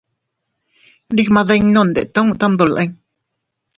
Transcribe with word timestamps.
Ndigmadinnu 1.11 1.81
ndetuu 1.91 2.29
tamdolin. 2.39 2.91